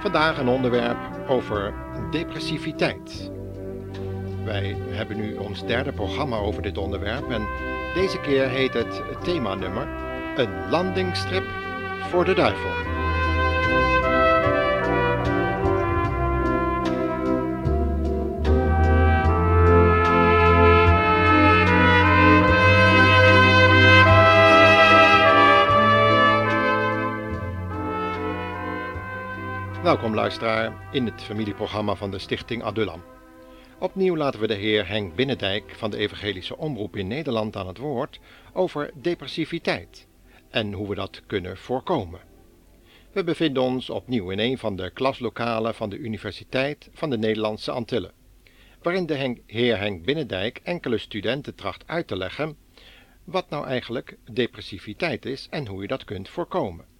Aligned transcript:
Vandaag 0.00 0.38
een 0.38 0.48
onderwerp 0.48 0.96
over 1.28 1.74
depressiviteit. 2.10 3.30
Wij 4.44 4.76
hebben 4.90 5.16
nu 5.16 5.36
ons 5.36 5.66
derde 5.66 5.92
programma 5.92 6.36
over 6.36 6.62
dit 6.62 6.78
onderwerp 6.78 7.30
en 7.30 7.46
deze 7.94 8.20
keer 8.20 8.48
heet 8.48 8.74
het 8.74 9.02
themanummer 9.22 9.88
Een 10.36 10.70
landingsstrip 10.70 11.44
voor 12.10 12.24
de 12.24 12.34
duivel. 12.34 12.97
Welkom 29.88 30.14
luisteraar 30.14 30.88
in 30.92 31.04
het 31.04 31.22
familieprogramma 31.22 31.94
van 31.94 32.10
de 32.10 32.18
Stichting 32.18 32.62
Adullam. 32.62 33.02
Opnieuw 33.78 34.16
laten 34.16 34.40
we 34.40 34.46
de 34.46 34.54
heer 34.54 34.88
Henk 34.88 35.14
Binnendijk 35.14 35.74
van 35.76 35.90
de 35.90 35.96
Evangelische 35.96 36.56
Omroep 36.56 36.96
in 36.96 37.06
Nederland 37.06 37.56
aan 37.56 37.66
het 37.66 37.78
woord 37.78 38.20
over 38.52 38.90
depressiviteit 38.94 40.06
en 40.50 40.72
hoe 40.72 40.88
we 40.88 40.94
dat 40.94 41.22
kunnen 41.26 41.56
voorkomen. 41.56 42.20
We 43.12 43.24
bevinden 43.24 43.62
ons 43.62 43.90
opnieuw 43.90 44.30
in 44.30 44.38
een 44.38 44.58
van 44.58 44.76
de 44.76 44.90
klaslokalen 44.90 45.74
van 45.74 45.90
de 45.90 45.98
Universiteit 45.98 46.88
van 46.92 47.10
de 47.10 47.18
Nederlandse 47.18 47.70
Antillen, 47.70 48.12
waarin 48.82 49.06
de 49.06 49.36
heer 49.46 49.78
Henk 49.78 50.04
Binnendijk 50.04 50.60
enkele 50.62 50.98
studenten 50.98 51.54
tracht 51.54 51.86
uit 51.86 52.06
te 52.06 52.16
leggen 52.16 52.56
wat 53.24 53.50
nou 53.50 53.66
eigenlijk 53.66 54.16
depressiviteit 54.32 55.26
is 55.26 55.46
en 55.50 55.66
hoe 55.66 55.82
je 55.82 55.88
dat 55.88 56.04
kunt 56.04 56.28
voorkomen. 56.28 56.97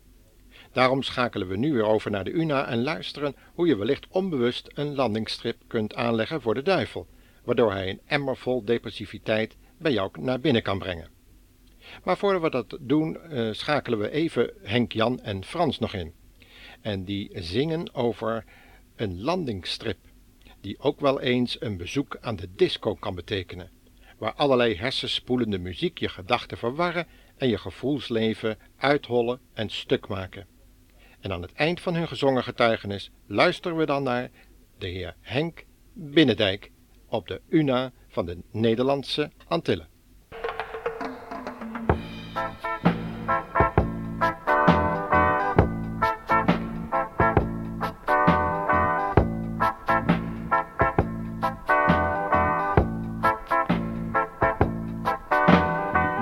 Daarom 0.72 1.02
schakelen 1.02 1.48
we 1.48 1.56
nu 1.56 1.72
weer 1.72 1.84
over 1.84 2.10
naar 2.10 2.24
de 2.24 2.30
UNA 2.30 2.66
en 2.66 2.82
luisteren 2.82 3.36
hoe 3.54 3.66
je 3.66 3.76
wellicht 3.76 4.06
onbewust 4.08 4.70
een 4.74 4.94
landingsstrip 4.94 5.56
kunt 5.66 5.94
aanleggen 5.94 6.40
voor 6.40 6.54
de 6.54 6.62
duivel, 6.62 7.06
waardoor 7.44 7.72
hij 7.72 7.88
een 7.88 8.00
emmer 8.06 8.36
vol 8.36 8.64
depressiviteit 8.64 9.56
bij 9.78 9.92
jou 9.92 10.10
naar 10.20 10.40
binnen 10.40 10.62
kan 10.62 10.78
brengen. 10.78 11.10
Maar 12.04 12.16
voordat 12.16 12.42
we 12.42 12.50
dat 12.50 12.78
doen, 12.80 13.18
uh, 13.30 13.52
schakelen 13.52 13.98
we 13.98 14.10
even 14.10 14.52
Henk 14.62 14.92
Jan 14.92 15.20
en 15.20 15.44
Frans 15.44 15.78
nog 15.78 15.94
in. 15.94 16.14
En 16.80 17.04
die 17.04 17.30
zingen 17.34 17.94
over 17.94 18.44
een 18.96 19.20
landingsstrip, 19.20 19.98
die 20.60 20.78
ook 20.78 21.00
wel 21.00 21.20
eens 21.20 21.60
een 21.60 21.76
bezoek 21.76 22.16
aan 22.20 22.36
de 22.36 22.48
disco 22.56 22.94
kan 22.94 23.14
betekenen, 23.14 23.70
waar 24.18 24.34
allerlei 24.34 24.76
hersenspoelende 24.76 25.58
muziek 25.58 25.98
je 25.98 26.08
gedachten 26.08 26.58
verwarren 26.58 27.06
en 27.36 27.48
je 27.48 27.58
gevoelsleven 27.58 28.58
uithollen 28.76 29.40
en 29.52 29.70
stuk 29.70 30.08
maken. 30.08 30.46
En 31.20 31.32
aan 31.32 31.42
het 31.42 31.52
eind 31.52 31.80
van 31.80 31.94
hun 31.94 32.08
gezongen 32.08 32.44
getuigenis 32.44 33.10
luisteren 33.26 33.76
we 33.76 33.86
dan 33.86 34.02
naar 34.02 34.30
de 34.78 34.86
heer 34.86 35.14
Henk 35.20 35.64
Binnendijk 35.92 36.70
op 37.08 37.28
de 37.28 37.40
UNA 37.48 37.92
van 38.08 38.26
de 38.26 38.38
Nederlandse 38.50 39.30
Antillen. 39.46 39.88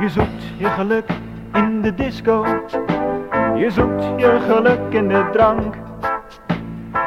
Je 0.00 0.09
zoekt 0.09 0.59
je 0.59 0.69
geluk 0.69 1.09
in 1.53 1.82
de 1.82 1.94
disco 1.94 2.65
je 3.56 3.71
zoekt 3.71 4.05
je 4.17 4.39
geluk 4.47 4.94
in 4.94 5.09
de 5.09 5.28
drank. 5.33 5.75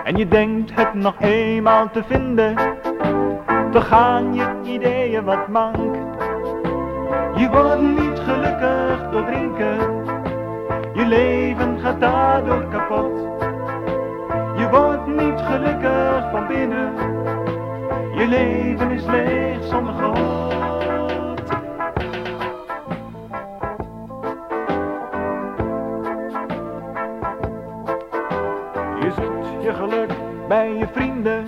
En 0.04 0.18
je 0.18 0.28
denkt 0.28 0.76
het 0.76 0.94
nog 0.94 1.16
eenmaal 1.20 1.90
te 1.92 2.04
vinden. 2.04 2.56
Toch 3.72 3.88
gaan 3.88 4.34
je 4.34 4.48
ideeën 4.64 5.24
wat 5.24 5.48
mank. 5.48 5.96
Je 7.36 7.50
wordt 7.50 7.82
niet 7.82 8.20
gelukkig 8.20 9.10
door 9.12 9.26
drinken. 9.26 9.78
Je 10.94 11.06
leven 11.06 11.80
gaat 11.80 12.00
daardoor 12.00 12.68
kapot. 12.68 13.28
Je 14.58 14.68
wordt 14.70 15.08
niet 15.08 15.42
gelukkig 15.42 16.30
van 16.31 16.48
binnen. 16.48 16.94
Je 18.16 18.28
leven 18.28 18.92
is 18.92 19.06
leeg 19.06 19.64
zonder 19.64 19.94
God. 19.94 20.59
Bij 30.50 30.78
je 30.78 30.88
vrienden. 30.92 31.46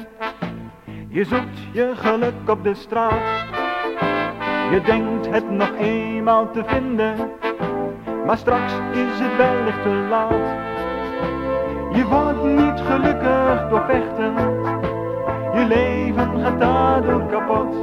Je 1.08 1.24
zoekt 1.24 1.60
je 1.72 1.92
geluk 1.96 2.50
op 2.50 2.64
de 2.64 2.74
straat. 2.74 3.22
Je 4.72 4.82
denkt 4.86 5.28
het 5.30 5.52
nog 5.52 5.72
eenmaal 5.80 6.52
te 6.52 6.64
vinden, 6.66 7.16
maar 8.26 8.38
straks 8.38 8.74
is 8.92 9.20
het 9.20 9.38
wellicht 9.38 9.82
te 9.82 10.06
laat. 10.10 10.50
Je 11.96 12.06
wordt 12.06 12.44
niet 12.44 12.80
gelukkig 12.80 13.70
door 13.70 13.84
vechten, 13.88 14.34
je 15.54 15.66
leven 15.68 16.42
gaat 16.44 16.60
daardoor 16.60 17.26
kapot. 17.26 17.74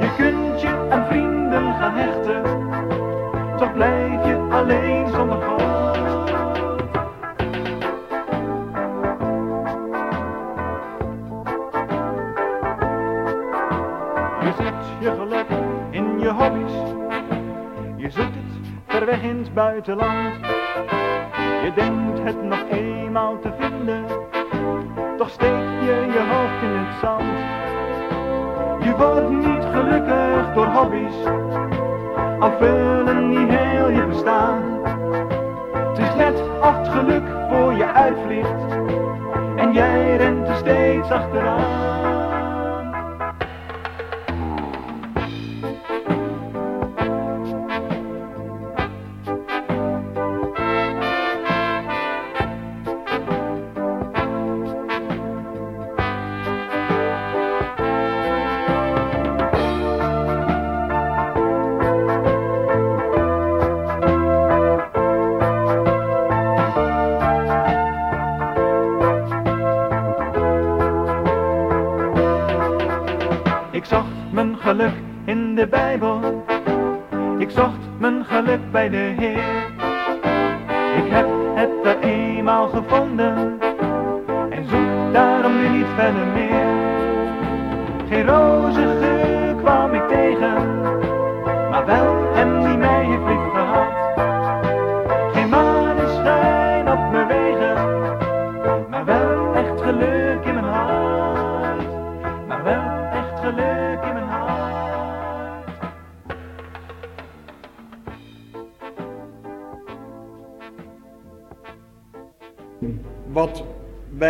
Je 0.00 0.14
kunt 0.16 0.60
je 0.60 0.88
aan 0.90 1.06
vrienden 1.06 1.74
gaan 1.74 1.94
hechten, 1.94 2.42
toch 3.56 3.72
blijf 3.72 4.26
je 4.26 4.46
alleen 4.50 5.08
zonder 5.08 5.42
God. 5.42 6.27
Buitenland. 19.58 20.34
Je 21.62 21.72
denkt 21.74 22.18
het 22.22 22.42
nog 22.42 22.64
eenmaal 22.70 23.38
te 23.38 23.50
vinden, 23.58 24.04
toch 25.16 25.30
steek 25.30 25.66
je 25.80 26.06
je 26.12 26.22
hoofd 26.30 26.62
in 26.62 26.70
het 26.70 27.00
zand. 27.00 27.38
Je 28.84 28.96
wordt 28.96 29.30
niet 29.30 29.64
gelukkig 29.72 30.54
door 30.54 30.66
hobby's, 30.66 31.26
al 32.40 32.52
vullen 32.58 33.28
niet 33.28 33.48
heel 33.48 33.90
je 33.90 34.06
bestaan. 34.06 34.62
Het 35.72 35.98
is 35.98 36.14
net 36.14 36.40
of 36.60 36.76
het 36.76 36.88
geluk 36.88 37.26
voor 37.50 37.72
je 37.72 37.92
uitvliegt, 37.92 38.72
en 39.56 39.72
jij 39.72 40.16
rent 40.16 40.48
er 40.48 40.56
steeds 40.56 41.10
achteraan. 41.10 42.07
Bij 78.70 78.88
de 78.88 79.14
Heer. 79.18 79.44
Ik 81.04 81.10
heb 81.10 81.26
het 81.54 81.70
er 81.84 81.98
eenmaal 82.00 82.68
gevonden 82.68 83.58
en 84.50 84.64
zoek 84.68 85.12
daarom 85.12 85.52
nu 85.60 85.68
niet 85.68 85.86
verder 85.96 86.26
meer. 86.26 86.66
Geen 88.08 88.26
roze 88.26 88.96
geur 89.00 89.54
kwam 89.54 89.94
ik 89.94 90.08
tegen, 90.08 90.54
maar 91.70 91.86
wel 91.86 92.32
hem 92.34 92.57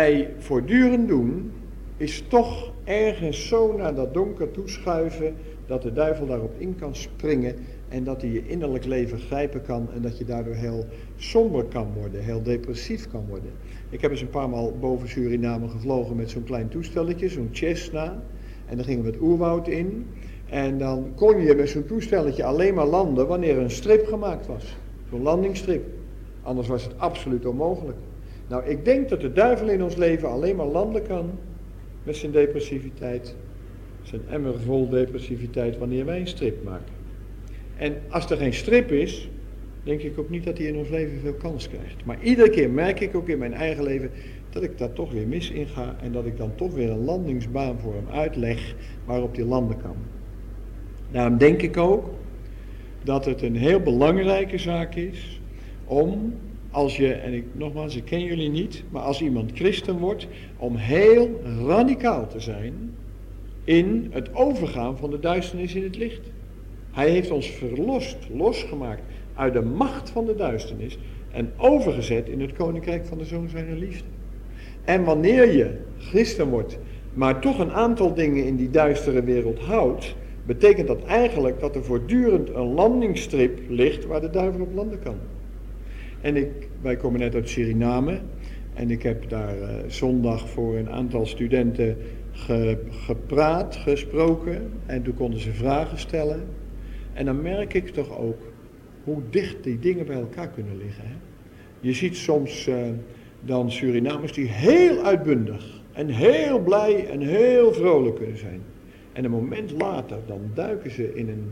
wij 0.09 0.33
voortdurend 0.37 1.07
doen, 1.07 1.51
is 1.97 2.23
toch 2.27 2.71
ergens 2.83 3.47
zo 3.47 3.77
naar 3.77 3.95
dat 3.95 4.13
donker 4.13 4.51
toeschuiven 4.51 5.35
dat 5.65 5.81
de 5.81 5.93
duivel 5.93 6.25
daarop 6.25 6.53
in 6.57 6.75
kan 6.75 6.95
springen 6.95 7.55
En 7.89 8.03
dat 8.03 8.21
hij 8.21 8.31
je 8.31 8.47
innerlijk 8.47 8.85
leven 8.85 9.19
grijpen 9.19 9.61
kan 9.61 9.87
en 9.93 10.01
dat 10.01 10.17
je 10.17 10.25
daardoor 10.25 10.53
heel 10.53 10.85
somber 11.15 11.63
kan 11.63 11.87
worden, 11.99 12.23
heel 12.23 12.43
depressief 12.43 13.07
kan 13.07 13.25
worden. 13.27 13.49
Ik 13.89 14.01
heb 14.01 14.11
eens 14.11 14.21
een 14.21 14.29
paar 14.29 14.49
maal 14.49 14.73
boven 14.79 15.09
Suriname 15.09 15.67
gevlogen 15.67 16.15
met 16.15 16.29
zo'n 16.29 16.43
klein 16.43 16.69
toestelletje, 16.69 17.29
zo'n 17.29 17.49
Cessna. 17.51 18.21
En 18.65 18.75
dan 18.75 18.85
gingen 18.85 19.03
we 19.03 19.09
het 19.09 19.21
oerwoud 19.21 19.67
in. 19.67 20.05
En 20.49 20.77
dan 20.77 21.11
kon 21.15 21.41
je 21.41 21.55
met 21.55 21.69
zo'n 21.69 21.85
toestelletje 21.85 22.43
alleen 22.43 22.73
maar 22.73 22.85
landen 22.85 23.27
wanneer 23.27 23.55
er 23.55 23.63
een 23.63 23.71
strip 23.71 24.07
gemaakt 24.07 24.47
was. 24.47 24.77
Zo'n 25.09 25.21
landingsstrip. 25.21 25.85
Anders 26.41 26.67
was 26.67 26.83
het 26.83 26.99
absoluut 26.99 27.45
onmogelijk. 27.45 27.97
Nou, 28.49 28.63
ik 28.65 28.85
denk 28.85 29.09
dat 29.09 29.21
de 29.21 29.33
duivel 29.33 29.69
in 29.69 29.83
ons 29.83 29.95
leven 29.95 30.29
alleen 30.29 30.55
maar 30.55 30.65
landen 30.65 31.03
kan 31.03 31.31
met 32.03 32.15
zijn 32.15 32.31
depressiviteit. 32.31 33.35
Zijn 34.01 34.21
emmer 34.29 34.59
vol 34.59 34.89
depressiviteit 34.89 35.77
wanneer 35.77 36.05
wij 36.05 36.19
een 36.19 36.27
strip 36.27 36.63
maken. 36.63 36.93
En 37.77 37.95
als 38.09 38.29
er 38.29 38.37
geen 38.37 38.53
strip 38.53 38.91
is, 38.91 39.29
denk 39.83 40.01
ik 40.01 40.19
ook 40.19 40.29
niet 40.29 40.43
dat 40.43 40.57
hij 40.57 40.67
in 40.67 40.75
ons 40.75 40.89
leven 40.89 41.19
veel 41.19 41.33
kans 41.33 41.69
krijgt. 41.69 42.05
Maar 42.05 42.21
iedere 42.21 42.49
keer 42.49 42.69
merk 42.69 42.99
ik 42.99 43.15
ook 43.15 43.29
in 43.29 43.37
mijn 43.37 43.53
eigen 43.53 43.83
leven 43.83 44.11
dat 44.49 44.63
ik 44.63 44.77
daar 44.77 44.93
toch 44.93 45.11
weer 45.11 45.27
mis 45.27 45.49
in 45.49 45.67
ga 45.67 45.95
en 46.01 46.11
dat 46.11 46.25
ik 46.25 46.37
dan 46.37 46.55
toch 46.55 46.73
weer 46.73 46.89
een 46.89 47.05
landingsbaan 47.05 47.79
voor 47.79 47.93
hem 47.93 48.07
uitleg 48.11 48.75
waarop 49.05 49.35
hij 49.35 49.45
landen 49.45 49.81
kan. 49.81 49.95
Daarom 51.11 51.37
denk 51.37 51.61
ik 51.61 51.77
ook 51.77 52.09
dat 53.03 53.25
het 53.25 53.41
een 53.41 53.55
heel 53.55 53.79
belangrijke 53.79 54.57
zaak 54.57 54.95
is 54.95 55.41
om, 55.85 56.33
als 56.71 56.97
je, 56.97 57.13
en 57.13 57.33
ik, 57.33 57.43
nogmaals, 57.51 57.95
ik 57.95 58.05
ken 58.05 58.23
jullie 58.23 58.49
niet, 58.49 58.83
maar 58.89 59.01
als 59.01 59.21
iemand 59.21 59.51
christen 59.53 59.97
wordt, 59.97 60.27
om 60.57 60.75
heel 60.75 61.41
radicaal 61.65 62.27
te 62.27 62.39
zijn 62.39 62.95
in 63.63 64.07
het 64.11 64.35
overgaan 64.35 64.97
van 64.97 65.09
de 65.09 65.19
duisternis 65.19 65.75
in 65.75 65.83
het 65.83 65.97
licht. 65.97 66.31
Hij 66.91 67.09
heeft 67.09 67.31
ons 67.31 67.49
verlost, 67.49 68.17
losgemaakt 68.33 69.01
uit 69.35 69.53
de 69.53 69.61
macht 69.61 70.09
van 70.09 70.25
de 70.25 70.35
duisternis 70.35 70.97
en 71.31 71.51
overgezet 71.57 72.27
in 72.27 72.41
het 72.41 72.53
koninkrijk 72.53 73.05
van 73.05 73.17
de 73.17 73.25
zoon 73.25 73.49
zijner 73.49 73.77
liefde. 73.77 74.07
En 74.83 75.03
wanneer 75.03 75.55
je 75.55 75.77
christen 75.97 76.49
wordt, 76.49 76.79
maar 77.13 77.41
toch 77.41 77.59
een 77.59 77.71
aantal 77.71 78.13
dingen 78.13 78.45
in 78.45 78.55
die 78.55 78.69
duistere 78.69 79.23
wereld 79.23 79.59
houdt, 79.59 80.15
betekent 80.45 80.87
dat 80.87 81.03
eigenlijk 81.03 81.59
dat 81.59 81.75
er 81.75 81.83
voortdurend 81.83 82.49
een 82.49 82.73
landingsstrip 82.73 83.59
ligt 83.67 84.05
waar 84.05 84.21
de 84.21 84.29
duivel 84.29 84.61
op 84.61 84.73
landen 84.73 84.99
kan. 84.99 85.15
En 86.21 86.35
ik, 86.35 86.69
wij 86.81 86.95
komen 86.95 87.19
net 87.19 87.35
uit 87.35 87.49
Suriname 87.49 88.19
en 88.73 88.91
ik 88.91 89.03
heb 89.03 89.29
daar 89.29 89.57
uh, 89.57 89.69
zondag 89.87 90.49
voor 90.49 90.77
een 90.77 90.89
aantal 90.89 91.25
studenten 91.25 91.97
ge, 92.31 92.77
gepraat, 92.89 93.75
gesproken 93.75 94.71
en 94.85 95.03
toen 95.03 95.13
konden 95.13 95.39
ze 95.39 95.51
vragen 95.51 95.97
stellen. 95.97 96.43
En 97.13 97.25
dan 97.25 97.41
merk 97.41 97.73
ik 97.73 97.89
toch 97.89 98.17
ook 98.17 98.51
hoe 99.03 99.21
dicht 99.29 99.63
die 99.63 99.79
dingen 99.79 100.05
bij 100.05 100.15
elkaar 100.15 100.49
kunnen 100.49 100.77
liggen. 100.77 101.03
Hè? 101.03 101.13
Je 101.79 101.93
ziet 101.93 102.15
soms 102.15 102.67
uh, 102.67 102.75
dan 103.41 103.71
Surinamers 103.71 104.33
die 104.33 104.47
heel 104.47 105.03
uitbundig 105.03 105.81
en 105.93 106.07
heel 106.07 106.59
blij 106.59 107.09
en 107.09 107.21
heel 107.21 107.73
vrolijk 107.73 108.15
kunnen 108.15 108.37
zijn. 108.37 108.61
En 109.13 109.23
een 109.23 109.31
moment 109.31 109.71
later, 109.71 110.17
dan 110.27 110.41
duiken 110.53 110.91
ze 110.91 111.15
in 111.15 111.29
een, 111.29 111.51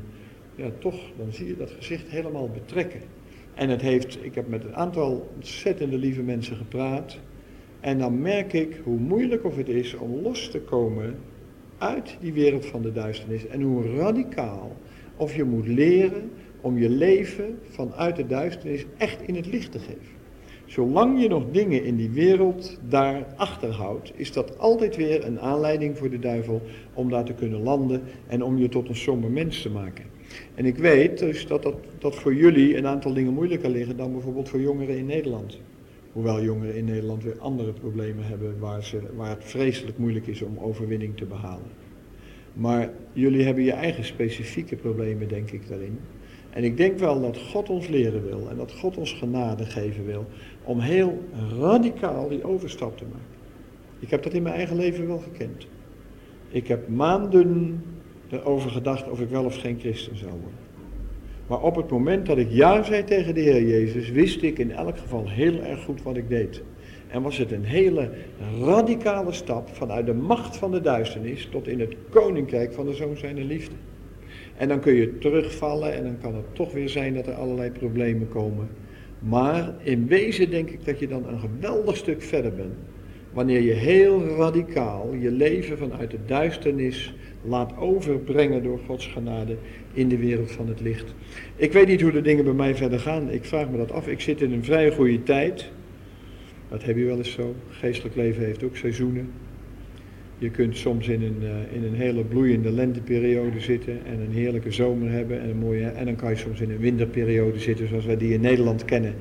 ja 0.55 0.69
toch, 0.79 0.99
dan 1.17 1.33
zie 1.33 1.47
je 1.47 1.57
dat 1.57 1.71
gezicht 1.71 2.07
helemaal 2.07 2.49
betrekken. 2.49 3.01
En 3.57 3.69
het 3.69 3.81
heeft, 3.81 4.18
ik 4.21 4.36
heb 4.36 4.48
met 4.48 4.63
een 4.63 4.75
aantal 4.75 5.30
ontzettende 5.36 5.98
lieve 5.98 6.21
mensen 6.21 6.56
gepraat. 6.56 7.18
En 7.80 8.00
dan 8.00 8.21
merk 8.21 8.54
ik 8.54 8.81
hoe 8.83 8.98
moeilijk 8.98 9.44
of 9.44 9.56
het 9.56 9.69
is 9.69 9.94
om 9.94 10.21
los 10.21 10.50
te 10.50 10.59
komen 10.59 11.15
uit 11.77 12.18
die 12.21 12.33
wereld 12.33 12.65
van 12.65 12.81
de 12.81 12.92
duisternis. 12.92 13.48
En 13.48 13.62
hoe 13.62 13.95
radicaal 13.95 14.75
of 15.15 15.36
je 15.36 15.44
moet 15.44 15.68
leren 15.68 16.31
om 16.62 16.77
je 16.77 16.89
leven 16.89 17.59
vanuit 17.69 18.15
de 18.15 18.27
duisternis 18.27 18.86
echt 18.98 19.21
in 19.21 19.36
het 19.36 19.45
licht 19.45 19.71
te 19.71 19.80
geven. 19.80 20.15
Zolang 20.65 21.21
je 21.21 21.27
nog 21.27 21.44
dingen 21.51 21.83
in 21.83 21.95
die 21.95 22.10
wereld 22.10 22.80
daar 22.89 23.25
achterhoudt, 23.36 24.12
is 24.15 24.31
dat 24.31 24.60
altijd 24.60 24.95
weer 24.95 25.25
een 25.25 25.39
aanleiding 25.39 25.98
voor 25.98 26.10
de 26.10 26.19
duivel 26.19 26.62
om 26.94 27.10
daar 27.10 27.25
te 27.25 27.33
kunnen 27.33 27.63
landen 27.63 28.01
en 28.27 28.44
om 28.44 28.57
je 28.57 28.69
tot 28.69 28.89
een 28.89 28.95
somber 28.95 29.30
mens 29.30 29.62
te 29.62 29.69
maken. 29.69 30.16
En 30.56 30.66
ik 30.66 30.78
weet 30.78 31.19
dus 31.19 31.48
dat, 31.48 31.63
dat 31.63 31.75
dat 32.00 32.16
voor 32.16 32.36
jullie 32.36 32.78
een 32.78 32.88
aantal 32.88 33.13
dingen 33.13 33.34
moeilijker 33.34 33.69
liggen 33.69 33.98
dan 33.98 34.12
bijvoorbeeld 34.12 34.50
voor 34.50 34.62
jongeren 34.62 34.98
in 34.98 35.06
Nederland. 35.06 35.60
Hoewel 36.12 36.44
jongeren 36.44 36.75
in 36.75 36.86
Nederland 36.86 37.24
weer 37.24 37.39
andere 37.39 37.72
problemen 37.72 38.25
hebben 38.25 38.60
waar, 38.60 38.92
waar 39.16 39.30
het 39.30 39.44
vreselijk 39.44 39.98
moeilijk 39.98 40.28
is 40.28 40.42
om 40.42 40.57
overwinning 40.60 41.18
te 41.18 41.25
behalen. 41.25 41.69
Maar 42.54 42.89
jullie 43.13 43.44
hebben 43.44 43.63
je 43.63 43.72
eigen 43.72 44.06
specifieke 44.06 44.75
problemen, 44.75 45.28
denk 45.28 45.51
ik, 45.51 45.68
daarin. 45.68 46.00
En 46.50 46.63
ik 46.63 46.78
denk 46.78 46.98
wel 47.00 47.22
dat 47.22 47.38
God 47.38 47.69
ons 47.69 47.88
leren 47.88 48.24
wil 48.25 48.50
en 48.50 48.57
dat 48.57 48.72
God 48.72 48.98
ons 48.98 49.13
genade 49.13 49.66
geven 49.66 50.06
wil 50.06 50.25
om 50.63 50.80
heel 50.80 51.24
radicaal 51.60 52.30
die 52.30 52.44
overstap 52.44 52.98
te 52.98 53.04
maken. 53.04 53.36
Ik 54.00 54.10
heb 54.10 54.24
dat 54.24 54.34
in 54.34 54.44
mijn 54.44 54.56
eigen 54.56 54.75
leven 54.75 55.07
wel 55.07 55.19
gekend. 55.19 55.68
Ik 56.50 56.68
heb 56.68 56.88
maanden 56.88 57.81
erover 58.29 58.69
gedacht 58.69 59.09
of 59.09 59.19
ik 59.19 59.29
wel 59.29 59.44
of 59.45 59.57
geen 59.57 59.79
christen 59.79 60.18
zou 60.18 60.31
worden. 60.31 60.65
Maar 61.47 61.62
op 61.62 61.75
het 61.75 61.89
moment 61.89 62.25
dat 62.25 62.38
ik 62.38 62.47
ja 62.50 62.83
zei 62.83 63.03
tegen 63.03 63.33
de 63.33 63.41
Heer 63.41 63.68
Jezus, 63.68 64.09
wist 64.09 64.41
ik 64.44 64.59
in 64.59 64.71
elk 64.71 64.97
geval 64.97 65.29
heel 65.29 65.62
erg 65.62 65.83
goed 65.83 66.03
wat 66.03 66.18
ik 66.18 66.29
deed. 66.29 66.62
En 67.07 67.21
was 67.21 67.38
het 67.38 67.51
een 67.51 67.63
hele 67.63 68.09
radicale 68.62 69.31
stap 69.31 69.69
vanuit 69.69 70.06
de 70.06 70.13
macht 70.13 70.57
van 70.57 70.71
de 70.71 70.81
duisternis 70.81 71.47
tot 71.51 71.68
in 71.68 71.79
het 71.79 71.95
koninkrijk 72.09 72.74
van 72.74 72.85
de 72.85 72.94
Zoon 72.94 73.18
zijner 73.18 73.44
liefde. 73.44 73.75
En 74.57 74.68
dan 74.68 74.79
kun 74.79 74.94
je 74.94 75.18
terugvallen 75.18 75.94
en 75.94 76.03
dan 76.03 76.18
kan 76.21 76.35
het 76.35 76.56
toch 76.56 76.74
weer 76.74 76.89
zijn 76.89 77.13
dat 77.13 77.27
er 77.27 77.33
allerlei 77.33 77.71
problemen 77.71 78.29
komen. 78.29 78.69
Maar 79.19 79.74
in 79.83 80.07
wezen 80.07 80.50
denk 80.50 80.69
ik 80.69 80.85
dat 80.85 81.00
je 81.00 81.07
dan 81.07 81.27
een 81.27 81.39
geweldig 81.39 81.97
stuk 81.97 82.21
verder 82.21 82.53
bent. 82.53 82.74
Wanneer 83.33 83.62
je 83.62 83.74
heel 83.74 84.25
radicaal 84.25 85.13
je 85.19 85.31
leven 85.31 85.77
vanuit 85.77 86.12
de 86.12 86.19
duisternis 86.25 87.13
laat 87.44 87.77
overbrengen 87.77 88.63
door 88.63 88.79
Gods 88.85 89.07
genade 89.07 89.56
in 89.94 90.09
de 90.09 90.18
wereld 90.18 90.51
van 90.51 90.68
het 90.68 90.79
licht. 90.79 91.13
Ik 91.56 91.71
weet 91.71 91.88
niet 91.88 92.01
hoe 92.01 92.12
de 92.12 92.21
dingen 92.21 92.44
bij 92.44 92.53
mij 92.53 92.75
verder 92.75 93.00
gaan. 93.00 93.29
Ik 93.29 93.45
vraag 93.45 93.69
me 93.69 93.77
dat 93.77 93.91
af. 93.91 94.07
Ik 94.07 94.21
zit 94.21 94.41
in 94.41 94.51
een 94.51 94.63
vrij 94.63 94.91
goede 94.91 95.24
tijd. 95.24 95.69
Dat 96.69 96.84
heb 96.84 96.98
je 96.98 97.05
wel 97.05 97.17
eens 97.17 97.31
zo. 97.31 97.55
Geestelijk 97.69 98.15
leven 98.15 98.46
heeft 98.46 98.63
ook 98.63 98.75
seizoenen. 98.75 99.29
Je 100.38 100.50
kunt 100.50 100.77
soms 100.77 101.07
in 101.07 101.22
een, 101.22 101.38
uh, 101.41 101.75
in 101.75 101.84
een 101.84 101.96
hele 101.96 102.24
bloeiende 102.24 102.72
lenteperiode 102.72 103.60
zitten 103.60 104.00
en 104.05 104.19
een 104.19 104.31
heerlijke 104.31 104.72
zomer 104.72 105.12
hebben 105.12 105.41
en 105.41 105.50
een 105.50 105.57
mooie. 105.57 105.86
En 105.86 106.05
dan 106.05 106.15
kan 106.15 106.29
je 106.29 106.36
soms 106.36 106.62
in 106.62 106.72
een 106.72 106.79
winterperiode 106.79 107.60
zitten 107.60 107.88
zoals 107.88 108.05
wij 108.05 108.17
die 108.17 108.34
in 108.34 108.41
Nederland 108.41 108.86
kennen, 108.86 109.15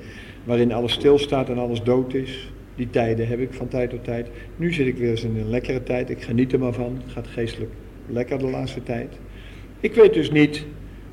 waarin 0.45 0.73
alles 0.73 0.93
stilstaat 0.93 1.49
en 1.49 1.59
alles 1.59 1.83
dood 1.83 2.15
is. 2.15 2.53
Die 2.77 2.91
tijden 2.91 3.29
heb 3.29 3.41
ik 3.41 3.53
van 3.53 3.69
tijd 3.69 3.91
tot 3.91 4.05
tijd. 4.05 4.29
Nu 4.57 4.73
zit 4.73 4.87
ik 4.87 4.97
weer 4.97 5.11
eens 5.11 5.25
in 5.25 5.37
een 5.37 5.51
lekkere 5.51 5.83
tijd. 5.83 6.11
Ik 6.11 6.23
geniet 6.23 6.53
er 6.53 6.59
maar 6.59 6.73
van. 6.73 7.01
Het 7.03 7.13
gaat 7.13 7.27
geestelijk 7.27 7.71
lekker 8.07 8.39
de 8.39 8.47
laatste 8.47 8.83
tijd. 8.83 9.19
Ik 9.81 9.95
weet 9.95 10.15
dus 10.15 10.31
niet 10.31 10.65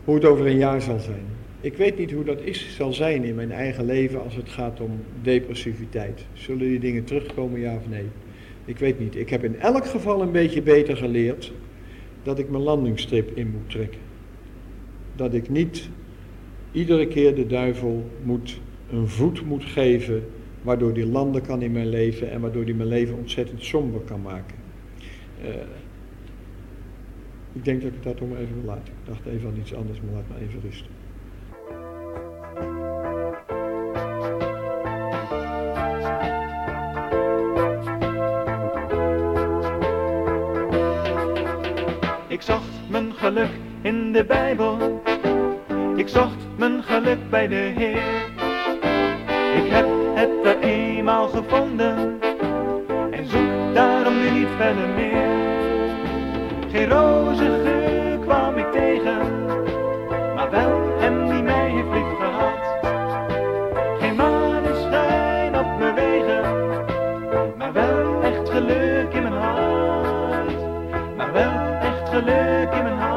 hoe 0.04 0.16
het 0.16 0.26
over 0.26 0.46
een 0.46 0.58
jaar 0.58 0.82
zal 0.82 1.00
zijn. 1.00 1.26
Ik 1.62 1.78
weet 1.78 1.98
niet 1.98 2.12
hoe 2.12 2.24
dat 2.24 2.42
is, 2.42 2.76
zal 2.76 2.94
zijn 2.94 3.24
in 3.24 3.36
mijn 3.36 3.52
eigen 3.52 3.86
leven 3.86 4.24
als 4.24 4.36
het 4.36 4.50
gaat 4.50 4.80
om 4.80 4.92
depressiviteit. 5.22 6.26
Zullen 6.34 6.68
die 6.68 6.80
dingen 6.80 7.04
terugkomen, 7.04 7.60
ja 7.60 7.76
of 7.76 7.90
nee? 7.90 8.06
Ik 8.66 8.78
weet 8.78 9.00
niet. 9.00 9.16
Ik 9.16 9.30
heb 9.30 9.44
in 9.44 9.60
elk 9.60 9.86
geval 9.86 10.22
een 10.22 10.32
beetje 10.32 10.62
beter 10.62 10.98
geleerd 10.98 11.52
dat 12.24 12.40
ik 12.40 12.50
mijn 12.50 12.64
landingsstrip 12.64 13.38
in 13.38 13.48
moet 13.48 13.70
trekken. 13.70 14.00
Dat 15.16 15.34
ik 15.34 15.50
niet 15.50 15.90
iedere 16.72 17.08
keer 17.08 17.36
de 17.36 17.48
duivel 17.48 18.10
moet, 18.24 18.60
een 18.92 19.08
voet 19.08 19.46
moet 19.46 19.64
geven, 19.64 20.24
waardoor 20.64 20.94
die 20.94 21.08
landen 21.08 21.42
kan 21.42 21.62
in 21.62 21.72
mijn 21.72 21.90
leven 21.90 22.32
en 22.32 22.42
waardoor 22.42 22.66
die 22.66 22.76
mijn 22.76 22.90
leven 22.90 23.18
ontzettend 23.18 23.64
somber 23.64 24.02
kan 24.02 24.22
maken. 24.22 24.56
Uh, 25.42 25.50
ik 27.54 27.66
denk 27.66 27.82
dat 27.82 27.92
ik 27.92 28.04
dat 28.04 28.22
om 28.22 28.36
even 28.36 28.56
wil 28.56 28.66
laten. 28.66 28.88
Ik 28.88 29.08
dacht 29.08 29.26
even 29.26 29.50
aan 29.50 29.58
iets 29.58 29.74
anders, 29.74 30.00
maar 30.02 30.14
laat 30.14 30.40
me 30.40 30.46
even 30.46 30.62
rusten. 30.62 30.92
Ik 42.28 42.42
zocht 42.42 42.90
mijn 42.90 43.14
geluk 43.14 43.52
in 43.82 44.12
de 44.12 44.26
Bijbel. 44.26 45.02
Ik 45.96 46.08
zocht 46.08 46.48
mijn 46.58 46.84
geluk 46.84 47.30
bij 47.30 47.48
de 47.48 47.56
Heer. 47.56 48.32
Ik 49.64 49.72
heb 49.72 49.93
het 50.14 50.46
er 50.46 50.60
eenmaal 50.60 51.28
gevonden. 51.28 52.20
En 53.12 53.26
zoek 53.26 53.74
daarom 53.74 54.20
nu 54.20 54.30
niet 54.30 54.48
verder 54.58 54.88
meer. 54.88 55.28
Geen 56.72 56.90
roze 56.90 57.60
geur 57.64 58.18
kwam 58.20 58.58
ik 58.58 58.72
tegen. 58.72 59.18
Maar 60.36 60.50
wel 60.52 60.82
hem 61.00 61.30
die 61.30 61.44
mij 61.44 61.70
heeft 61.70 61.90
lief 61.94 62.18
gehad. 62.20 62.88
Geen 64.00 64.16
maneschijn 64.16 65.60
op 65.60 65.80
mijn 65.80 65.96
wegen. 65.96 66.44
Maar 67.58 67.74
wel 67.74 68.22
echt 68.24 68.50
geluk 68.50 69.14
in 69.14 69.22
mijn 69.22 69.34
hart. 69.34 70.56
Maar 71.18 71.34
wel 71.34 71.74
echt 71.82 72.10
geluk 72.10 72.74
in 72.74 72.84
mijn 72.84 72.98
hart. 72.98 73.13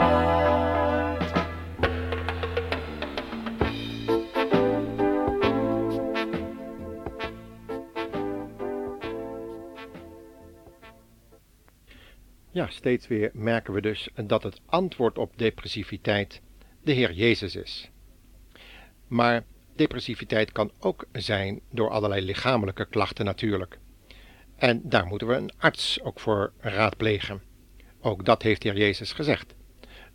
Steeds 12.73 13.07
weer 13.07 13.31
merken 13.33 13.73
we 13.75 13.81
dus 13.81 14.09
dat 14.25 14.43
het 14.43 14.61
antwoord 14.67 15.19
op 15.19 15.33
depressiviteit 15.39 16.41
de 16.83 16.93
Heer 16.93 17.13
Jezus 17.13 17.57
is. 17.57 17.91
Maar 19.07 19.45
depressiviteit 19.75 20.53
kan 20.53 20.71
ook 20.79 21.07
zijn 21.13 21.61
door 21.71 21.91
allerlei 21.91 22.25
lichamelijke 22.25 22.87
klachten 22.87 23.25
natuurlijk. 23.25 23.79
En 24.57 24.81
daar 24.85 25.07
moeten 25.07 25.27
we 25.27 25.35
een 25.35 25.53
arts 25.59 26.03
ook 26.03 26.21
voor 26.21 26.53
raadplegen. 26.59 27.43
Ook 28.01 28.25
dat 28.25 28.43
heeft 28.43 28.63
de 28.63 28.69
Heer 28.69 28.79
Jezus 28.79 29.13
gezegd. 29.13 29.55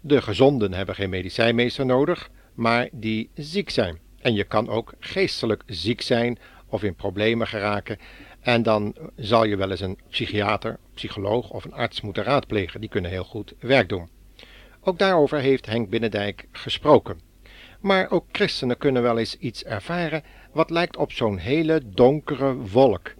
De 0.01 0.21
gezonden 0.21 0.73
hebben 0.73 0.95
geen 0.95 1.09
medicijnmeester 1.09 1.85
nodig, 1.85 2.29
maar 2.53 2.89
die 2.91 3.29
ziek 3.33 3.69
zijn. 3.69 3.99
En 4.21 4.33
je 4.33 4.43
kan 4.43 4.69
ook 4.69 4.93
geestelijk 4.99 5.63
ziek 5.65 6.01
zijn 6.01 6.37
of 6.67 6.83
in 6.83 6.95
problemen 6.95 7.47
geraken. 7.47 7.97
En 8.41 8.63
dan 8.63 8.95
zal 9.15 9.43
je 9.43 9.55
wel 9.55 9.71
eens 9.71 9.81
een 9.81 9.99
psychiater, 10.09 10.77
psycholoog 10.93 11.49
of 11.49 11.65
een 11.65 11.73
arts 11.73 12.01
moeten 12.01 12.23
raadplegen. 12.23 12.79
Die 12.79 12.89
kunnen 12.89 13.11
heel 13.11 13.23
goed 13.23 13.53
werk 13.59 13.89
doen. 13.89 14.09
Ook 14.83 14.99
daarover 14.99 15.39
heeft 15.39 15.65
Henk 15.65 15.89
Binnendijk 15.89 16.47
gesproken. 16.51 17.19
Maar 17.79 18.11
ook 18.11 18.25
christenen 18.31 18.77
kunnen 18.77 19.01
wel 19.01 19.17
eens 19.17 19.37
iets 19.37 19.63
ervaren 19.63 20.23
wat 20.51 20.69
lijkt 20.69 20.97
op 20.97 21.11
zo'n 21.11 21.37
hele 21.37 21.81
donkere 21.85 22.55
wolk, 22.55 23.13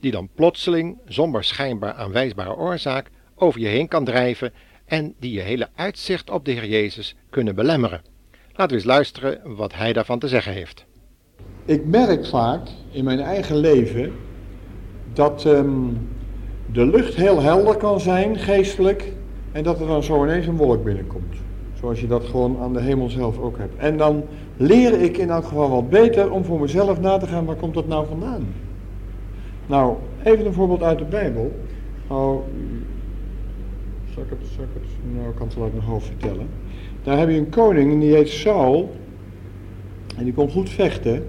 die 0.00 0.10
dan 0.10 0.28
plotseling, 0.34 0.98
zonder 1.04 1.44
schijnbaar 1.44 1.92
aanwijsbare 1.92 2.56
oorzaak, 2.56 3.10
over 3.34 3.60
je 3.60 3.66
heen 3.66 3.88
kan 3.88 4.04
drijven 4.04 4.52
en 4.84 5.14
die 5.18 5.32
je 5.32 5.40
hele 5.40 5.68
uitzicht 5.74 6.30
op 6.30 6.44
de 6.44 6.50
Heer 6.50 6.66
Jezus 6.66 7.14
kunnen 7.30 7.54
belemmeren. 7.54 8.02
Laten 8.52 8.68
we 8.68 8.74
eens 8.74 8.84
luisteren 8.84 9.56
wat 9.56 9.74
hij 9.74 9.92
daarvan 9.92 10.18
te 10.18 10.28
zeggen 10.28 10.52
heeft. 10.52 10.84
Ik 11.64 11.84
merk 11.84 12.26
vaak 12.26 12.68
in 12.90 13.04
mijn 13.04 13.20
eigen 13.20 13.56
leven 13.56 14.12
dat 15.12 15.44
ehm, 15.46 15.68
de 16.72 16.86
lucht 16.86 17.14
heel 17.14 17.42
helder 17.42 17.76
kan 17.76 18.00
zijn, 18.00 18.36
geestelijk, 18.36 19.12
en 19.52 19.62
dat 19.62 19.80
er 19.80 19.86
dan 19.86 20.02
zo 20.02 20.24
ineens 20.24 20.46
een 20.46 20.56
wolk 20.56 20.84
binnenkomt. 20.84 21.34
Zoals 21.80 22.00
je 22.00 22.06
dat 22.06 22.24
gewoon 22.24 22.58
aan 22.60 22.72
de 22.72 22.80
hemel 22.80 23.08
zelf 23.08 23.38
ook 23.38 23.58
hebt. 23.58 23.76
En 23.76 23.96
dan 23.96 24.22
leer 24.56 25.00
ik 25.00 25.16
in 25.16 25.30
elk 25.30 25.44
geval 25.44 25.70
wat 25.70 25.90
beter 25.90 26.30
om 26.30 26.44
voor 26.44 26.60
mezelf 26.60 27.00
na 27.00 27.18
te 27.18 27.26
gaan, 27.26 27.44
waar 27.44 27.56
komt 27.56 27.74
dat 27.74 27.88
nou 27.88 28.06
vandaan? 28.06 28.46
Nou, 29.66 29.94
even 30.22 30.46
een 30.46 30.52
voorbeeld 30.52 30.82
uit 30.82 30.98
de 30.98 31.04
Bijbel. 31.04 31.52
Nou, 32.08 32.40
zal 34.14 34.22
ik 34.22 34.30
het, 34.30 34.48
zal 34.56 34.64
het, 34.72 35.14
nou, 35.14 35.28
ik 35.28 35.34
kan 35.34 35.46
het 35.46 35.54
wel 35.54 35.64
uit 35.64 35.74
mijn 35.74 35.86
hoofd 35.86 36.06
vertellen. 36.06 36.46
Daar 37.02 37.18
heb 37.18 37.28
je 37.28 37.36
een 37.36 37.50
koning 37.50 37.92
en 37.92 37.98
die 37.98 38.14
heet 38.14 38.28
Saul. 38.28 38.90
En 40.16 40.24
die 40.24 40.34
kon 40.34 40.50
goed 40.50 40.70
vechten. 40.70 41.24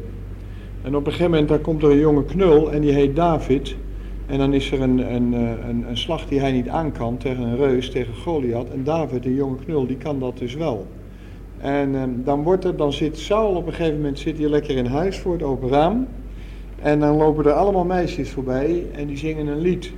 En 0.83 0.95
op 0.95 1.05
een 1.05 1.11
gegeven 1.11 1.31
moment 1.31 1.49
daar 1.49 1.59
komt 1.59 1.83
er 1.83 1.91
een 1.91 1.97
jonge 1.97 2.25
knul 2.25 2.71
en 2.71 2.81
die 2.81 2.91
heet 2.91 3.15
David. 3.15 3.75
En 4.25 4.37
dan 4.37 4.53
is 4.53 4.71
er 4.71 4.81
een, 4.81 5.13
een, 5.13 5.33
eh, 5.33 5.69
een, 5.69 5.85
een 5.89 5.97
slag 5.97 6.25
die 6.25 6.39
hij 6.39 6.51
niet 6.51 6.67
aan 6.67 6.91
kan 6.91 7.17
tegen 7.17 7.43
een 7.43 7.57
reus, 7.57 7.89
tegen 7.89 8.15
Goliath. 8.15 8.69
En 8.69 8.83
David, 8.83 9.25
een 9.25 9.33
jonge 9.33 9.57
knul, 9.65 9.87
die 9.87 9.97
kan 9.97 10.19
dat 10.19 10.37
dus 10.37 10.55
wel. 10.55 10.87
En 11.57 11.95
ehm, 11.95 12.09
dan, 12.23 12.43
wordt 12.43 12.65
er, 12.65 12.75
dan 12.75 12.93
zit 12.93 13.19
Saul 13.19 13.55
op 13.55 13.67
een 13.67 13.73
gegeven 13.73 13.95
moment 13.95 14.19
zit 14.19 14.37
hier 14.37 14.49
lekker 14.49 14.77
in 14.77 14.85
huis 14.85 15.17
voor 15.19 15.33
het 15.33 15.43
open 15.43 15.69
raam. 15.69 16.07
En 16.81 16.99
dan 16.99 17.15
lopen 17.15 17.45
er 17.45 17.51
allemaal 17.51 17.85
meisjes 17.85 18.29
voorbij 18.29 18.85
en 18.91 19.07
die 19.07 19.17
zingen 19.17 19.47
een 19.47 19.61
lied. 19.61 19.91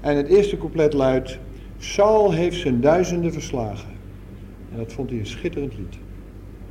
En 0.00 0.16
het 0.16 0.26
eerste 0.26 0.58
couplet 0.58 0.92
luidt, 0.92 1.38
Saul 1.78 2.32
heeft 2.32 2.60
zijn 2.60 2.80
duizenden 2.80 3.32
verslagen. 3.32 3.88
En 4.72 4.78
dat 4.78 4.92
vond 4.92 5.10
hij 5.10 5.18
een 5.18 5.26
schitterend 5.26 5.76
lied. 5.76 5.98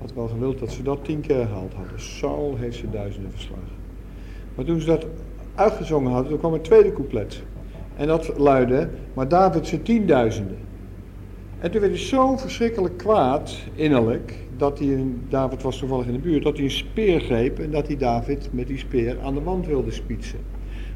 Had 0.01 0.13
wel 0.13 0.27
gewild 0.27 0.59
dat 0.59 0.71
ze 0.71 0.83
dat 0.83 1.05
tien 1.05 1.21
keer 1.21 1.35
herhaald 1.35 1.73
hadden. 1.73 1.99
Saul 1.99 2.55
heeft 2.57 2.77
zijn 2.77 2.91
duizenden 2.91 3.31
verslagen. 3.31 3.75
Maar 4.55 4.65
toen 4.65 4.79
ze 4.79 4.85
dat 4.85 5.05
uitgezongen 5.55 6.11
hadden, 6.11 6.29
toen 6.29 6.39
kwam 6.39 6.53
het 6.53 6.63
tweede 6.63 6.93
couplet. 6.93 7.43
En 7.95 8.07
dat 8.07 8.37
luidde, 8.37 8.89
maar 9.13 9.27
David 9.27 9.67
zijn 9.67 9.81
tienduizenden. 9.83 10.57
En 11.59 11.71
toen 11.71 11.81
werd 11.81 11.93
hij 11.93 12.01
zo 12.01 12.37
verschrikkelijk 12.37 12.97
kwaad, 12.97 13.57
innerlijk, 13.75 14.33
dat 14.57 14.79
hij, 14.79 15.03
David 15.29 15.61
was 15.61 15.77
toevallig 15.77 16.05
in 16.05 16.13
de 16.13 16.19
buurt, 16.19 16.43
dat 16.43 16.55
hij 16.55 16.63
een 16.63 16.71
speer 16.71 17.19
greep 17.19 17.59
en 17.59 17.71
dat 17.71 17.87
hij 17.87 17.97
David 17.97 18.49
met 18.51 18.67
die 18.67 18.77
speer 18.77 19.17
aan 19.23 19.33
de 19.33 19.41
wand 19.41 19.65
wilde 19.65 19.91
spietsen. 19.91 20.39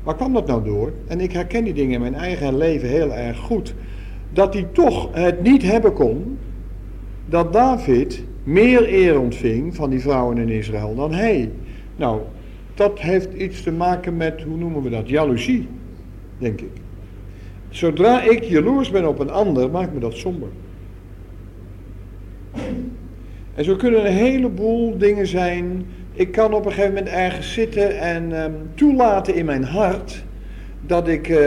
Waar 0.04 0.16
kwam 0.16 0.34
dat 0.34 0.48
nou 0.48 0.64
door? 0.64 0.94
En 1.08 1.20
ik 1.20 1.32
herken 1.32 1.64
die 1.64 1.74
dingen 1.74 1.94
in 1.94 2.02
mijn 2.02 2.16
eigen 2.16 2.58
leven 2.58 2.90
heel 2.90 3.14
erg 3.14 3.38
goed. 3.38 3.74
Dat 4.34 4.54
hij 4.54 4.68
toch 4.72 5.10
het 5.12 5.42
niet 5.42 5.62
hebben 5.62 5.94
kon, 5.94 6.38
dat 7.26 7.54
David 7.54 8.24
meer 8.50 8.94
eer 8.94 9.20
ontving 9.20 9.76
van 9.76 9.90
die 9.90 10.00
vrouwen 10.00 10.38
in 10.38 10.50
Israël 10.50 10.96
dan 10.96 11.14
hij. 11.14 11.52
Nou, 11.96 12.22
dat 12.74 13.00
heeft 13.00 13.34
iets 13.34 13.64
te 13.64 13.72
maken 13.72 14.18
met, 14.18 14.42
hoe 14.42 14.58
noemen 14.58 14.82
we 14.82 14.90
dat, 14.90 15.10
jaloezie, 15.10 15.68
denk 16.38 16.62
ik. 16.62 16.72
Zodra 17.70 18.22
ik 18.22 18.44
jaloers 18.44 18.92
ben 18.92 19.08
op 19.08 19.20
een 19.20 19.30
ander, 19.30 19.70
maakt 19.70 19.94
me 19.94 20.00
dat 20.00 20.14
somber. 20.14 20.50
En 23.56 23.64
zo 23.64 23.76
kunnen 23.76 24.06
een 24.06 24.14
heleboel 24.14 24.98
dingen 24.98 25.28
zijn. 25.28 25.86
Ik 26.14 26.32
kan 26.32 26.54
op 26.54 26.66
een 26.66 26.72
gegeven 26.72 26.94
moment 26.94 27.14
ergens 27.14 27.54
zitten 27.54 28.00
en 28.00 28.44
um, 28.44 28.54
toelaten 28.74 29.36
in 29.36 29.46
mijn 29.46 29.64
hart 29.64 30.24
dat 30.82 31.08
ik 31.08 31.28
uh, 31.28 31.38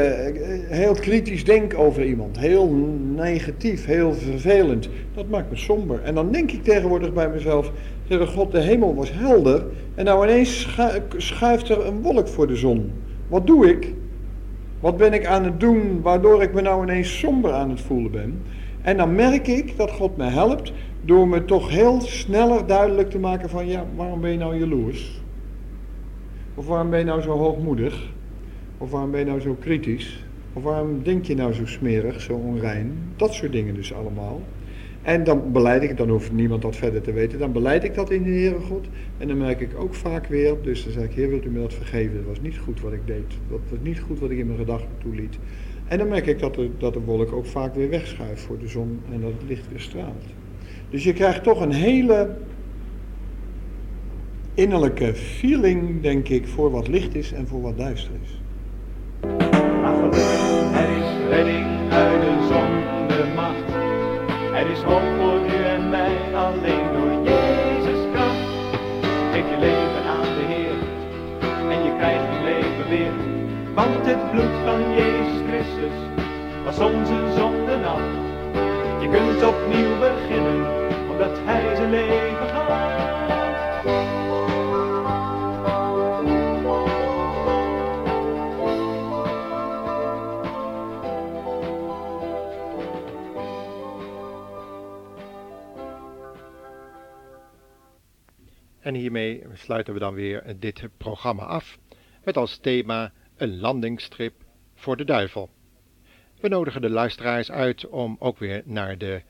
heel 0.68 0.94
kritisch 0.94 1.44
denk 1.44 1.78
over 1.78 2.04
iemand. 2.04 2.38
Heel 2.38 2.68
negatief, 3.16 3.86
heel 3.86 4.14
vervelend. 4.14 4.88
Dat 5.14 5.28
maakt 5.28 5.50
me 5.50 5.56
somber. 5.56 6.02
En 6.02 6.14
dan 6.14 6.32
denk 6.32 6.52
ik 6.52 6.62
tegenwoordig 6.62 7.12
bij 7.12 7.28
mezelf, 7.28 7.72
Heere 8.06 8.26
God, 8.26 8.52
de 8.52 8.60
hemel 8.60 8.94
was 8.94 9.12
helder 9.12 9.64
en 9.94 10.04
nou 10.04 10.24
ineens 10.26 10.76
schuift 11.16 11.68
er 11.68 11.86
een 11.86 12.02
wolk 12.02 12.28
voor 12.28 12.46
de 12.46 12.56
zon. 12.56 12.92
Wat 13.28 13.46
doe 13.46 13.68
ik? 13.68 13.94
Wat 14.80 14.96
ben 14.96 15.12
ik 15.12 15.26
aan 15.26 15.44
het 15.44 15.60
doen 15.60 16.00
waardoor 16.02 16.42
ik 16.42 16.54
me 16.54 16.60
nou 16.60 16.82
ineens 16.82 17.18
somber 17.18 17.52
aan 17.52 17.70
het 17.70 17.80
voelen 17.80 18.10
ben? 18.10 18.42
En 18.82 18.96
dan 18.96 19.14
merk 19.14 19.46
ik 19.46 19.76
dat 19.76 19.90
God 19.90 20.16
me 20.16 20.24
helpt 20.24 20.72
door 21.04 21.28
me 21.28 21.44
toch 21.44 21.70
heel 21.70 22.00
sneller 22.00 22.66
duidelijk 22.66 23.10
te 23.10 23.18
maken 23.18 23.48
van 23.48 23.66
ja, 23.66 23.84
waarom 23.96 24.20
ben 24.20 24.30
je 24.30 24.38
nou 24.38 24.58
jaloers? 24.58 25.22
Of 26.54 26.66
waarom 26.66 26.90
ben 26.90 26.98
je 26.98 27.04
nou 27.04 27.22
zo 27.22 27.30
hoogmoedig? 27.30 28.10
Of 28.82 28.90
waarom 28.90 29.10
ben 29.10 29.20
je 29.20 29.26
nou 29.26 29.40
zo 29.40 29.56
kritisch? 29.60 30.24
Of 30.52 30.62
waarom 30.62 31.02
denk 31.02 31.24
je 31.24 31.34
nou 31.34 31.52
zo 31.52 31.66
smerig, 31.66 32.20
zo 32.20 32.32
onrein? 32.32 32.92
Dat 33.16 33.34
soort 33.34 33.52
dingen 33.52 33.74
dus 33.74 33.92
allemaal. 33.94 34.42
En 35.02 35.24
dan 35.24 35.52
beleid 35.52 35.82
ik, 35.82 35.96
dan 35.96 36.08
hoeft 36.08 36.32
niemand 36.32 36.62
dat 36.62 36.76
verder 36.76 37.02
te 37.02 37.12
weten, 37.12 37.38
dan 37.38 37.52
beleid 37.52 37.84
ik 37.84 37.94
dat 37.94 38.10
in 38.10 38.22
de 38.22 38.30
Heere 38.30 38.58
God. 38.58 38.86
En 39.18 39.28
dan 39.28 39.38
merk 39.38 39.60
ik 39.60 39.70
ook 39.78 39.94
vaak 39.94 40.26
weer, 40.26 40.54
dus 40.62 40.84
dan 40.84 40.92
zeg 40.92 41.04
ik, 41.04 41.12
Heer, 41.12 41.28
wilt 41.28 41.44
u 41.44 41.50
me 41.50 41.60
dat 41.60 41.74
vergeven? 41.74 42.16
Dat 42.16 42.24
was 42.24 42.40
niet 42.40 42.58
goed 42.58 42.80
wat 42.80 42.92
ik 42.92 43.06
deed. 43.06 43.24
Dat 43.50 43.60
was 43.68 43.78
niet 43.82 44.00
goed 44.00 44.18
wat 44.18 44.30
ik 44.30 44.38
in 44.38 44.46
mijn 44.46 44.58
gedachten 44.58 44.90
toeliet. 44.98 45.38
En 45.88 45.98
dan 45.98 46.08
merk 46.08 46.26
ik 46.26 46.38
dat 46.38 46.54
de, 46.54 46.70
dat 46.78 46.92
de 46.92 47.00
wolk 47.00 47.32
ook 47.32 47.46
vaak 47.46 47.74
weer 47.74 47.88
wegschuift 47.90 48.42
voor 48.42 48.58
de 48.58 48.68
zon 48.68 49.00
en 49.12 49.20
dat 49.20 49.32
het 49.32 49.48
licht 49.48 49.68
weer 49.68 49.80
straalt. 49.80 50.24
Dus 50.90 51.04
je 51.04 51.12
krijgt 51.12 51.42
toch 51.42 51.60
een 51.60 51.72
hele 51.72 52.36
innerlijke 54.54 55.14
feeling, 55.14 56.00
denk 56.00 56.28
ik, 56.28 56.46
voor 56.46 56.70
wat 56.70 56.88
licht 56.88 57.14
is 57.14 57.32
en 57.32 57.46
voor 57.46 57.60
wat 57.60 57.78
duister 57.78 58.12
is. 58.22 58.40
Bloed 74.32 74.64
van 74.64 74.94
Jezus 74.94 75.40
Christus 75.48 75.96
was 76.64 76.78
onze 76.78 77.32
zonde 77.36 77.86
af. 77.86 78.00
Je 79.02 79.08
kunt 79.10 79.42
opnieuw 79.42 79.98
beginnen, 79.98 80.66
omdat 81.10 81.38
Hij 81.44 81.76
zijn 81.76 81.90
leven. 81.90 82.50
En 98.80 98.94
hiermee 98.94 99.44
sluiten 99.52 99.94
we 99.94 100.00
dan 100.00 100.14
weer 100.14 100.56
dit 100.58 100.88
programma 100.96 101.42
af 101.42 101.78
met 102.24 102.36
als 102.36 102.58
thema 102.58 103.12
een 103.36 103.60
landingsstrip 103.60 104.34
voor 104.74 104.96
de 104.96 105.04
duivel. 105.04 105.50
We 106.40 106.48
nodigen 106.48 106.80
de 106.80 106.90
luisteraars 106.90 107.50
uit 107.50 107.88
om 107.88 108.16
ook 108.18 108.38
weer 108.38 108.62
naar 108.64 108.98
de 108.98 109.22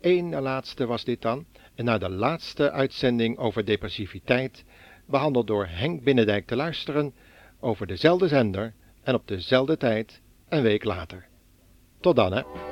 ene 0.00 0.40
laatste 0.40 0.86
was 0.86 1.04
dit 1.04 1.22
dan, 1.22 1.46
en 1.74 1.84
naar 1.84 1.98
de 1.98 2.10
laatste 2.10 2.70
uitzending 2.70 3.38
over 3.38 3.64
depressiviteit, 3.64 4.64
behandeld 5.06 5.46
door 5.46 5.66
Henk 5.66 6.04
Binnendijk 6.04 6.46
te 6.46 6.56
luisteren, 6.56 7.14
over 7.60 7.86
dezelfde 7.86 8.28
zender 8.28 8.74
en 9.02 9.14
op 9.14 9.28
dezelfde 9.28 9.76
tijd 9.76 10.20
een 10.48 10.62
week 10.62 10.84
later. 10.84 11.26
Tot 12.00 12.16
dan 12.16 12.32
hè. 12.32 12.69